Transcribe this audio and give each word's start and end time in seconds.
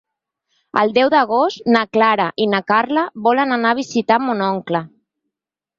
El 0.83 0.93
deu 0.95 1.11
d'agost 1.13 1.69
na 1.75 1.83
Clara 1.97 2.27
i 2.47 2.49
na 2.55 2.63
Carla 2.73 3.07
volen 3.29 3.59
anar 3.61 3.77
a 3.77 3.81
visitar 3.85 4.23
mon 4.29 4.45
oncle. 4.53 4.85